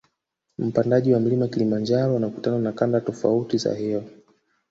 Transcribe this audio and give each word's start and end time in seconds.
Mpandaji 0.57 1.13
wa 1.13 1.19
mlima 1.19 1.47
kilimanjaro 1.47 2.15
anakutana 2.15 2.59
na 2.59 2.71
kanda 2.71 3.01
tofauti 3.01 3.57
za 3.57 3.73
hewa 3.75 4.03